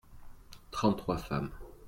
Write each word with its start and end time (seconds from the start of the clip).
trente 0.71 0.97
trois 0.97 1.19
femmes. 1.19 1.51